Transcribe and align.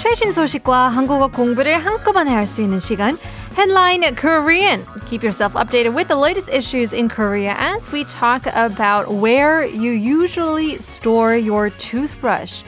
최신 0.00 0.32
소식과 0.32 0.88
한국어 0.88 1.28
공부를 1.28 1.76
한꺼번에 1.76 2.30
할 2.30 2.46
수 2.46 2.62
있는 2.62 2.78
시간 2.78 3.18
Headline 3.54 4.14
Korean. 4.16 4.86
Keep 5.06 5.22
yourself 5.22 5.52
updated 5.54 5.94
with 5.94 6.08
the 6.08 6.16
latest 6.18 6.50
issues 6.50 6.94
in 6.94 7.06
Korea 7.06 7.54
as 7.58 7.86
we 7.92 8.04
talk 8.04 8.46
about 8.46 9.12
where 9.12 9.62
you 9.62 9.92
usually 9.92 10.76
store 10.76 11.36
your 11.36 11.68
toothbrush. 11.76 12.64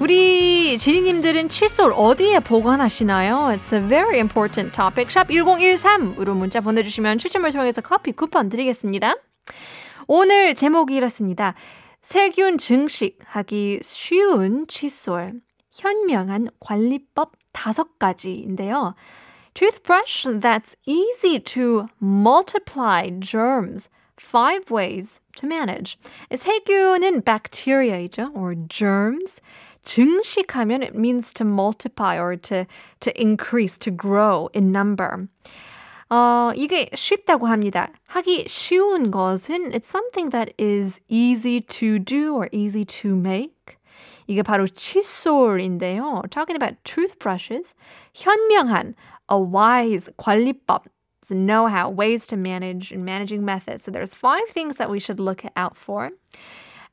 우리 0.00 0.76
지니님들은 0.76 1.48
칫솔 1.48 1.92
어디에 1.94 2.40
보관하시나요? 2.40 3.54
It's 3.54 3.72
a 3.72 3.80
very 3.80 4.18
important 4.18 4.72
topic. 4.74 5.08
샵 5.10 5.28
1013으로 5.28 6.34
문자 6.34 6.60
보내주시면 6.60 7.18
추첨을 7.18 7.52
통해서 7.52 7.80
커피 7.80 8.10
쿠폰 8.10 8.48
드리겠습니다. 8.48 9.14
오늘 10.08 10.56
제목이 10.56 10.96
이렇습니다. 10.96 11.54
세균 12.02 12.58
증식하기 12.58 13.80
쉬운 13.82 14.66
칫솔. 14.66 15.45
현명한 15.76 16.48
관리법 16.60 17.32
다섯 17.52 17.98
가지인데요. 17.98 18.94
Toothbrush 19.54 20.26
that's 20.40 20.76
easy 20.84 21.38
to 21.40 21.88
multiply 22.00 23.10
germs. 23.20 23.88
Five 24.18 24.70
ways 24.70 25.20
to 25.36 25.46
manage. 25.46 25.98
세균은 26.30 27.22
bacteria이죠, 27.22 28.32
or 28.34 28.54
germs. 28.68 29.40
증식하면 29.84 30.82
it 30.82 30.94
means 30.94 31.32
to 31.34 31.44
multiply 31.44 32.18
or 32.18 32.36
to, 32.36 32.66
to 33.00 33.12
increase, 33.20 33.78
to 33.78 33.90
grow 33.90 34.48
in 34.54 34.72
number. 34.72 35.28
어, 36.08 36.52
이게 36.54 36.88
쉽다고 36.94 37.46
합니다. 37.46 37.90
하기 38.08 38.46
쉬운 38.48 39.10
것은 39.10 39.72
it's 39.72 39.88
something 39.88 40.30
that 40.30 40.52
is 40.58 41.00
easy 41.08 41.60
to 41.60 41.98
do 41.98 42.34
or 42.34 42.48
easy 42.52 42.84
to 42.84 43.14
make. 43.14 43.76
이게 44.27 44.43
바로 44.43 44.67
칫솔인데요. 44.67 46.23
Talking 46.29 46.55
about 46.55 46.75
toothbrushes. 46.83 47.73
현명한, 48.13 48.95
a 49.29 49.37
wise 49.37 50.09
관리법. 50.17 50.85
know-how, 51.29 51.89
ways 51.89 52.25
to 52.27 52.35
manage 52.35 52.91
and 52.91 53.05
managing 53.05 53.45
methods. 53.45 53.83
So 53.83 53.91
there's 53.91 54.13
five 54.13 54.47
things 54.49 54.77
that 54.77 54.89
we 54.89 54.99
should 54.99 55.19
look 55.19 55.43
out 55.55 55.77
for. 55.77 56.11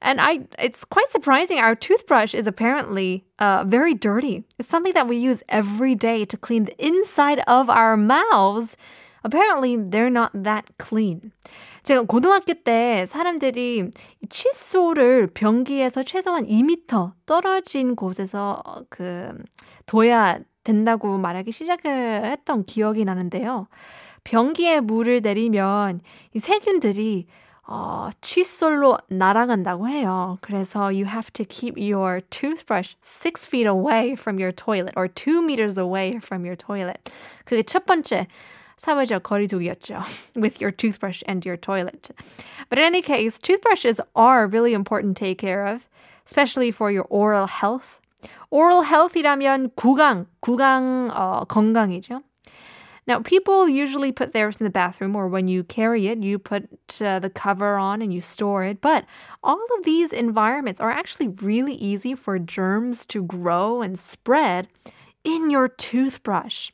And 0.00 0.20
I, 0.20 0.40
it's 0.58 0.84
quite 0.84 1.10
surprising. 1.10 1.58
Our 1.58 1.74
toothbrush 1.74 2.34
is 2.34 2.46
apparently 2.46 3.24
uh, 3.38 3.64
very 3.66 3.94
dirty. 3.94 4.44
It's 4.58 4.68
something 4.68 4.92
that 4.92 5.08
we 5.08 5.16
use 5.16 5.42
every 5.48 5.94
day 5.94 6.24
to 6.26 6.36
clean 6.36 6.64
the 6.64 6.86
inside 6.86 7.40
of 7.48 7.68
our 7.68 7.96
mouths. 7.96 8.76
Apparently, 9.23 9.77
they're 9.77 10.11
not 10.11 10.31
that 10.43 10.65
clean. 10.77 11.31
제가 11.83 12.03
고등학교 12.03 12.53
때 12.53 13.05
사람들이 13.05 13.91
칫솔을 14.29 15.27
변기에서 15.33 16.03
최소한 16.03 16.45
2m 16.45 17.13
떨어진 17.25 17.95
곳에서 17.95 18.63
그 18.89 19.33
둬야 19.85 20.39
된다고 20.63 21.17
말하기 21.17 21.51
시작을 21.51 22.25
했던 22.25 22.63
기억이 22.63 23.03
나는데요. 23.03 23.67
변기에 24.23 24.79
물을 24.79 25.21
내리면 25.21 25.99
이 26.33 26.39
세균들이 26.39 27.27
어, 27.65 28.09
칫솔로 28.19 28.97
날아간다고 29.07 29.87
해요. 29.87 30.37
그래서 30.41 30.83
you 30.85 31.05
have 31.05 31.31
to 31.31 31.45
keep 31.45 31.79
your 31.79 32.21
toothbrush 32.29 32.95
six 33.01 33.47
feet 33.47 33.67
away 33.67 34.13
from 34.13 34.37
your 34.37 34.51
toilet 34.53 34.93
or 34.97 35.07
two 35.07 35.41
meters 35.41 35.79
away 35.79 36.17
from 36.17 36.43
your 36.43 36.57
toilet. 36.57 36.99
그게 37.45 37.63
첫 37.63 37.85
번째 37.85 38.27
사회적 38.82 39.22
거리두기였죠. 39.22 40.02
with 40.36 40.60
your 40.60 40.70
toothbrush 40.70 41.22
and 41.26 41.44
your 41.44 41.56
toilet. 41.56 42.10
But 42.68 42.78
in 42.78 42.84
any 42.84 43.02
case, 43.02 43.38
toothbrushes 43.38 44.00
are 44.14 44.46
really 44.46 44.74
important 44.74 45.16
to 45.16 45.24
take 45.24 45.38
care 45.38 45.66
of, 45.66 45.88
especially 46.26 46.70
for 46.70 46.90
your 46.90 47.06
oral 47.10 47.46
health. 47.46 48.00
oral 48.50 48.84
health이라면 48.84 49.70
구강, 49.76 50.26
구강 50.40 51.10
어, 51.12 51.46
건강이죠. 51.46 52.22
Now, 53.06 53.20
people 53.20 53.70
usually 53.70 54.12
put 54.12 54.32
theirs 54.32 54.58
in 54.60 54.64
the 54.64 54.70
bathroom, 54.70 55.16
or 55.16 55.28
when 55.28 55.48
you 55.48 55.64
carry 55.64 56.08
it, 56.08 56.18
you 56.18 56.38
put 56.38 56.68
uh, 57.00 57.18
the 57.18 57.30
cover 57.30 57.78
on 57.78 58.02
and 58.02 58.12
you 58.12 58.20
store 58.20 58.64
it. 58.64 58.82
But 58.82 59.06
all 59.42 59.64
of 59.78 59.84
these 59.84 60.12
environments 60.12 60.78
are 60.78 60.90
actually 60.90 61.28
really 61.28 61.72
easy 61.72 62.14
for 62.14 62.38
germs 62.38 63.06
to 63.06 63.22
grow 63.22 63.80
and 63.80 63.98
spread 63.98 64.68
in 65.24 65.48
your 65.48 65.68
toothbrush. 65.68 66.70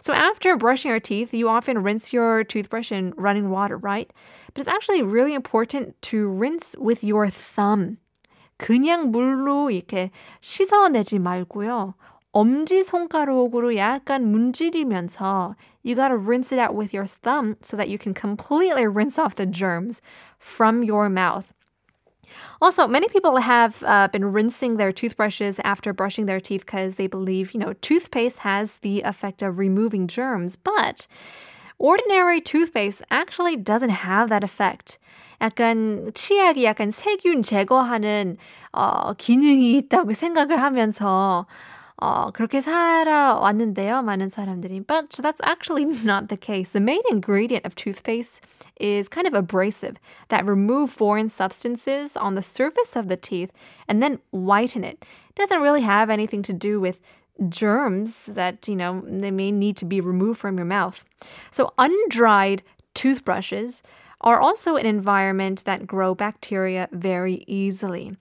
So, 0.00 0.12
after 0.12 0.56
brushing 0.56 0.90
your 0.90 1.00
teeth, 1.00 1.32
you 1.32 1.48
often 1.48 1.82
rinse 1.82 2.12
your 2.12 2.44
toothbrush 2.44 2.92
in 2.92 3.14
running 3.16 3.50
water, 3.50 3.76
right? 3.76 4.12
But 4.52 4.60
it's 4.60 4.68
actually 4.68 5.02
really 5.02 5.34
important 5.34 6.00
to 6.10 6.28
rinse 6.28 6.74
with 6.78 7.02
your 7.02 7.28
thumb. 7.28 7.98
그냥 8.58 9.10
물로 9.10 9.70
이렇게 9.70 10.10
씻어내지 10.40 11.18
말고요. 11.18 11.94
엄지 12.32 12.82
손가락으로 12.82 13.76
약간 13.76 14.30
문지르면서 14.30 15.54
you 15.82 15.94
gotta 15.94 16.16
rinse 16.16 16.52
it 16.52 16.58
out 16.58 16.74
with 16.74 16.94
your 16.94 17.06
thumb 17.06 17.56
so 17.60 17.76
that 17.76 17.88
you 17.88 17.98
can 17.98 18.14
completely 18.14 18.86
rinse 18.86 19.18
off 19.18 19.34
the 19.34 19.46
germs 19.46 20.00
from 20.38 20.82
your 20.82 21.10
mouth. 21.10 21.52
Also, 22.60 22.86
many 22.86 23.08
people 23.08 23.38
have 23.38 23.82
uh, 23.84 24.08
been 24.08 24.32
rinsing 24.32 24.76
their 24.76 24.92
toothbrushes 24.92 25.58
after 25.64 25.92
brushing 25.92 26.26
their 26.26 26.40
teeth 26.40 26.64
because 26.64 26.96
they 26.96 27.06
believe, 27.06 27.52
you 27.52 27.60
know, 27.60 27.72
toothpaste 27.82 28.40
has 28.40 28.76
the 28.76 29.02
effect 29.02 29.42
of 29.42 29.58
removing 29.58 30.06
germs, 30.06 30.56
but 30.56 31.06
ordinary 31.78 32.40
toothpaste 32.40 33.02
actually 33.10 33.56
doesn't 33.56 33.90
have 33.90 34.28
that 34.28 34.44
effect. 34.44 34.98
약간 35.40 36.12
치약이 36.14 36.62
약간 36.62 36.92
세균 36.92 37.42
제거하는 37.42 38.36
어, 38.72 39.12
기능이 39.14 39.76
있다고 39.78 40.12
생각을 40.12 40.62
하면서 40.62 41.46
어, 42.02 42.32
그렇게 42.32 42.60
살아왔는데요, 42.60 44.02
많은 44.02 44.28
사람들이. 44.28 44.80
But 44.84 45.10
that's 45.22 45.40
actually 45.44 45.84
not 46.04 46.28
the 46.28 46.36
case. 46.36 46.70
The 46.70 46.80
main 46.80 47.02
ingredient 47.10 47.64
of 47.64 47.76
toothpaste 47.76 48.40
is 48.80 49.08
kind 49.08 49.28
of 49.28 49.34
abrasive 49.34 49.98
that 50.28 50.44
remove 50.44 50.90
foreign 50.90 51.28
substances 51.28 52.16
on 52.16 52.34
the 52.34 52.42
surface 52.42 52.96
of 52.96 53.06
the 53.06 53.16
teeth 53.16 53.52
and 53.86 54.02
then 54.02 54.18
whiten 54.32 54.82
it. 54.82 55.04
It 55.30 55.36
doesn't 55.36 55.62
really 55.62 55.82
have 55.82 56.10
anything 56.10 56.42
to 56.42 56.52
do 56.52 56.80
with 56.80 56.98
germs 57.48 58.26
that, 58.26 58.66
you 58.66 58.74
know, 58.74 59.02
they 59.06 59.30
may 59.30 59.52
need 59.52 59.76
to 59.76 59.84
be 59.84 60.00
removed 60.00 60.40
from 60.40 60.56
your 60.56 60.66
mouth. 60.66 61.04
So 61.52 61.72
undried 61.78 62.64
toothbrushes 62.94 63.82
are 64.22 64.40
also 64.40 64.74
an 64.74 64.86
environment 64.86 65.62
that 65.66 65.86
grow 65.86 66.14
bacteria 66.14 66.88
very 66.90 67.44
easily. 67.46 68.16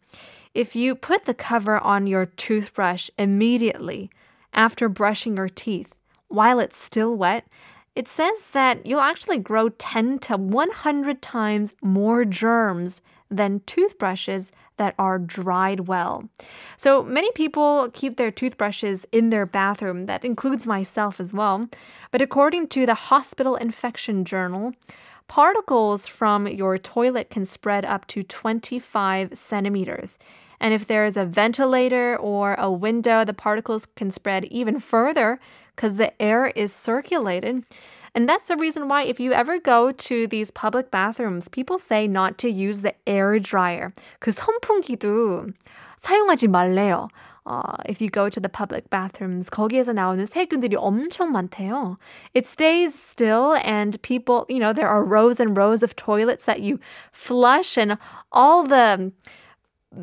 If 0.57 0.75
you 0.75 0.95
put 0.95 1.27
the 1.27 1.35
cover 1.35 1.77
on 1.77 2.07
your 2.07 2.25
toothbrush 2.25 3.11
immediately 3.19 4.09
after 4.55 4.89
brushing 4.89 5.37
your 5.37 5.51
teeth 5.51 5.95
while 6.29 6.61
it's 6.61 6.79
still 6.79 7.15
wet, 7.15 7.47
it 7.95 8.09
says 8.09 8.49
that 8.51 8.87
you'll 8.87 9.01
actually 9.01 9.37
grow 9.37 9.69
10 9.69 10.19
to 10.21 10.39
100 10.39 11.21
times 11.21 11.77
more 11.83 12.25
germs 12.25 13.03
than 13.31 13.61
toothbrushes 13.67 14.51
that 14.79 14.95
are 14.99 15.19
dried 15.19 15.89
well. 15.89 16.27
So 16.79 17.03
many 17.03 17.31
people 17.33 17.91
keep 17.93 18.17
their 18.17 18.31
toothbrushes 18.31 19.07
in 19.13 19.29
their 19.29 19.45
bathroom. 19.45 20.07
That 20.07 20.25
includes 20.25 20.67
myself 20.67 21.21
as 21.21 21.35
well. 21.35 21.69
But 22.11 22.23
according 22.23 22.69
to 22.69 22.87
the 22.87 22.95
Hospital 22.95 23.57
Infection 23.57 24.25
Journal, 24.25 24.73
particles 25.28 26.08
from 26.08 26.48
your 26.48 26.78
toilet 26.78 27.30
can 27.30 27.46
spread 27.46 27.86
up 27.86 28.08
to 28.08 28.24
25 28.24 29.38
centimeters. 29.38 30.18
And 30.60 30.74
if 30.74 30.86
there 30.86 31.06
is 31.06 31.18
a 31.18 31.26
ventilator 31.26 32.16
or 32.18 32.54
a 32.56 32.72
window, 32.72 33.26
the 33.26 33.34
particles 33.34 33.88
can 33.96 34.12
spread 34.12 34.46
even 34.46 34.80
further 34.80 35.40
because 35.76 35.96
the 35.96 36.14
air 36.22 36.48
is 36.48 36.72
circulated. 36.72 37.64
And 38.14 38.28
that's 38.28 38.48
the 38.48 38.58
reason 38.58 38.88
why, 38.88 39.04
if 39.04 39.20
you 39.20 39.32
ever 39.32 39.58
go 39.58 39.92
to 39.92 40.28
these 40.28 40.52
public 40.52 40.92
bathrooms, 40.92 41.48
people 41.48 41.80
say 41.80 42.08
not 42.08 42.38
to 42.40 42.50
use 42.50 42.82
the 42.82 42.94
air 43.08 43.40
dryer. 43.40 43.94
그 44.20 44.32
선풍기도 44.32 45.54
사용하지 46.02 46.48
말래요. 46.48 47.08
Uh, 47.46 47.78
if 47.86 48.02
you 48.02 48.10
go 48.10 48.30
to 48.30 48.40
the 48.40 48.50
public 48.50 48.90
bathrooms, 48.90 49.50
거기에서 49.50 49.94
나오는 49.94 50.26
세균들이 50.26 50.76
엄청 50.76 51.32
많대요. 51.32 51.98
It 52.34 52.46
stays 52.46 52.94
still 52.94 53.56
and 53.64 54.00
people, 54.04 54.46
you 54.48 54.60
know, 54.60 54.74
there 54.74 54.88
are 54.88 55.04
rows 55.04 55.40
and 55.40 55.58
rows 55.58 55.82
of 55.82 55.96
toilets 55.96 56.46
that 56.46 56.62
you 56.62 56.80
flush 57.12 57.78
and 57.78 57.98
all 58.32 58.64
the 58.64 59.12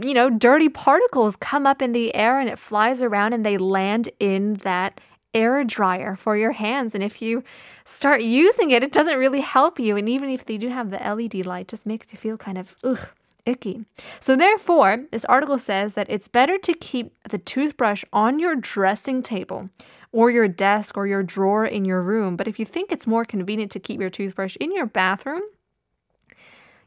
you 0.02 0.12
know, 0.12 0.28
dirty 0.28 0.68
particles 0.68 1.36
come 1.36 1.66
up 1.66 1.80
in 1.80 1.92
the 1.92 2.14
air 2.14 2.38
and 2.38 2.48
it 2.48 2.58
flies 2.58 3.02
around 3.02 3.32
and 3.32 3.44
they 3.44 3.56
land 3.56 4.10
in 4.20 4.54
that 4.56 5.00
air 5.34 5.64
dryer 5.64 6.16
for 6.16 6.36
your 6.36 6.52
hands. 6.52 6.94
And 6.94 7.02
if 7.02 7.22
you 7.22 7.42
start 7.84 8.22
using 8.22 8.70
it, 8.70 8.82
it 8.82 8.92
doesn't 8.92 9.18
really 9.18 9.40
help 9.40 9.78
you. 9.78 9.96
And 9.96 10.08
even 10.08 10.28
if 10.28 10.44
they 10.44 10.58
do 10.58 10.68
have 10.68 10.90
the 10.90 10.98
LED 10.98 11.46
light, 11.46 11.68
just 11.68 11.86
makes 11.86 12.12
you 12.12 12.18
feel 12.18 12.36
kind 12.36 12.58
of 12.58 12.74
ugh. 12.84 13.10
Icky. 13.45 13.85
So, 14.19 14.35
therefore, 14.35 15.05
this 15.11 15.25
article 15.25 15.57
says 15.57 15.95
that 15.95 16.09
it's 16.09 16.27
better 16.27 16.57
to 16.59 16.73
keep 16.73 17.13
the 17.29 17.37
toothbrush 17.37 18.03
on 18.13 18.39
your 18.39 18.55
dressing 18.55 19.21
table 19.21 19.69
or 20.11 20.31
your 20.31 20.47
desk 20.47 20.95
or 20.95 21.07
your 21.07 21.23
drawer 21.23 21.65
in 21.65 21.83
your 21.83 22.01
room. 22.01 22.37
But 22.37 22.47
if 22.47 22.57
you 22.57 22.65
think 22.65 22.91
it's 22.91 23.07
more 23.07 23.25
convenient 23.25 23.71
to 23.71 23.79
keep 23.79 23.99
your 23.99 24.09
toothbrush 24.09 24.55
in 24.57 24.73
your 24.73 24.85
bathroom, 24.85 25.41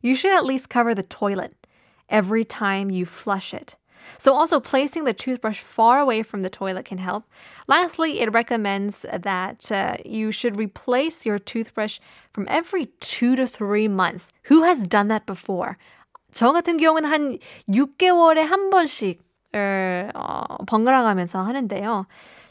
you 0.01 0.15
should 0.15 0.35
at 0.35 0.47
least 0.47 0.71
cover 0.71 0.95
the 0.95 1.03
toilet 1.03 1.67
every 2.09 2.45
time 2.45 2.91
you 2.91 3.05
flush 3.05 3.53
it. 3.53 3.77
So 4.19 4.33
also 4.33 4.61
placing 4.61 5.05
the 5.05 5.13
toothbrush 5.13 5.61
far 5.61 5.99
away 5.99 6.23
from 6.23 6.43
the 6.43 6.51
toilet 6.51 6.85
can 6.85 6.99
help. 6.99 7.25
Lastly, 7.67 8.21
it 8.21 8.33
recommends 8.33 9.01
that 9.13 9.71
uh, 9.73 9.97
you 10.05 10.31
should 10.31 10.57
replace 10.57 11.27
your 11.27 11.41
toothbrush 11.41 11.99
from 12.33 12.47
every 12.49 12.87
two 13.01 13.35
to 13.35 13.47
three 13.47 13.89
months. 13.89 14.33
Who 14.45 14.63
has 14.63 14.87
done 14.87 15.09
that 15.09 15.27
before? 15.27 15.77
저 16.37 16.53
같은 16.53 16.77
경우는 16.77 17.09
한 17.09 17.39
6개월에 17.71 18.41
한 18.41 18.69
번씩 18.69 19.25
어, 20.15 20.43
번갈아 20.67 21.03
가면서 21.03 21.41
하는데요. 21.41 22.07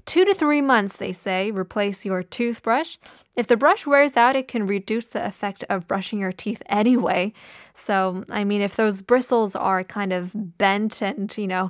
Two 0.05 0.25
to 0.25 0.33
three 0.33 0.59
months, 0.59 0.97
they 0.97 1.13
say, 1.13 1.51
replace 1.51 2.03
your 2.03 2.23
toothbrush. 2.23 2.97
If 3.35 3.45
the 3.45 3.55
brush 3.55 3.85
wears 3.85 4.17
out, 4.17 4.35
it 4.35 4.47
can 4.47 4.65
reduce 4.65 5.07
the 5.09 5.23
effect 5.23 5.63
of 5.69 5.87
brushing 5.87 6.19
your 6.19 6.31
teeth 6.31 6.63
anyway. 6.67 7.33
So, 7.75 8.23
I 8.31 8.43
mean, 8.43 8.61
if 8.61 8.75
those 8.75 9.03
bristles 9.03 9.55
are 9.55 9.83
kind 9.83 10.13
of 10.13 10.31
bent 10.57 11.03
and, 11.03 11.31
you 11.37 11.47
know, 11.47 11.69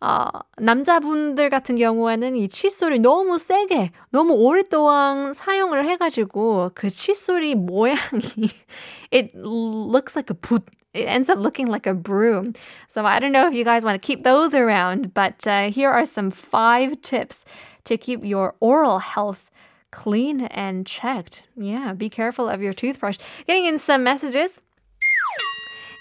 어, 0.00 0.30
남자분들 0.56 1.50
같은 1.50 1.76
경우에는 1.76 2.36
이 2.36 2.48
칫솔이 2.48 3.00
너무 3.00 3.36
세게, 3.36 3.90
너무 4.08 4.32
오랫동안 4.32 5.34
사용을 5.34 5.86
해가지고 5.86 6.70
그 6.74 6.88
칫솔이 6.88 7.54
모양이 7.54 8.48
it 9.12 9.32
looks 9.36 10.16
like 10.16 10.30
a 10.30 10.38
붓 10.40 10.64
it 10.92 11.04
ends 11.04 11.28
up 11.28 11.38
looking 11.38 11.66
like 11.66 11.86
a 11.86 11.94
broom. 11.94 12.54
So 12.88 13.04
I 13.04 13.18
don't 13.18 13.32
know 13.32 13.46
if 13.46 13.54
you 13.54 13.64
guys 13.64 13.84
want 13.84 14.00
to 14.00 14.06
keep 14.06 14.24
those 14.24 14.54
around, 14.54 15.14
but 15.14 15.46
uh, 15.46 15.70
here 15.70 15.90
are 15.90 16.04
some 16.04 16.30
five 16.30 17.00
tips 17.02 17.44
to 17.84 17.96
keep 17.96 18.24
your 18.24 18.54
oral 18.60 18.98
health 18.98 19.50
clean 19.90 20.42
and 20.42 20.86
checked. 20.86 21.44
Yeah, 21.56 21.92
be 21.92 22.08
careful 22.08 22.48
of 22.48 22.62
your 22.62 22.72
toothbrush. 22.72 23.18
Getting 23.46 23.66
in 23.66 23.78
some 23.78 24.04
messages. 24.04 24.60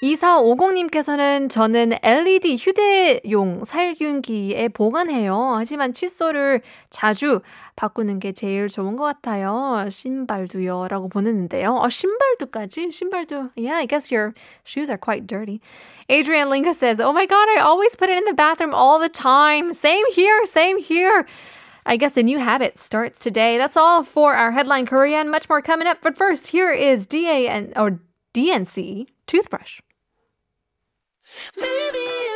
2450님께서는 0.01 1.49
저는 1.49 1.91
LED 2.01 2.55
휴대용 2.55 3.65
살균기에 3.65 4.69
보관해요. 4.69 5.55
하지만 5.57 5.93
칫솔을 5.93 6.61
자주 6.89 7.41
바꾸는 7.75 8.19
게 8.19 8.31
제일 8.31 8.69
좋은 8.69 8.95
것 8.95 9.03
같아요. 9.03 9.85
신발도요. 9.89 10.87
라고 10.89 11.09
보냈는데요. 11.09 11.75
어, 11.75 11.89
신발도까지? 11.89 12.91
신발도. 12.91 13.51
Yeah, 13.57 13.77
I 13.77 13.85
guess 13.85 14.09
your 14.09 14.33
shoes 14.63 14.89
are 14.89 14.97
quite 14.97 15.27
dirty. 15.27 15.59
Adrian 16.07 16.49
Linka 16.49 16.73
says, 16.73 17.01
Oh 17.01 17.11
my 17.11 17.25
god, 17.25 17.49
I 17.49 17.59
always 17.59 17.95
put 17.97 18.09
it 18.09 18.17
in 18.17 18.25
the 18.25 18.33
bathroom 18.33 18.73
all 18.73 18.99
the 18.99 19.09
time. 19.09 19.73
Same 19.73 20.05
here, 20.13 20.45
same 20.45 20.79
here. 20.79 21.25
I 21.85 21.97
guess 21.97 22.15
a 22.15 22.23
new 22.23 22.39
habit 22.39 22.77
starts 22.77 23.19
today. 23.19 23.57
That's 23.57 23.75
all 23.75 24.03
for 24.03 24.35
our 24.35 24.51
headline 24.51 24.85
Korean. 24.85 25.29
Much 25.29 25.49
more 25.49 25.61
coming 25.61 25.87
up. 25.87 25.97
But 26.01 26.17
first, 26.17 26.47
here 26.47 26.71
is 26.71 27.05
DA 27.05 27.47
and 27.47 27.73
or 27.75 27.99
DNC 28.33 29.07
toothbrush. 29.27 29.81
Maybe 31.57 32.28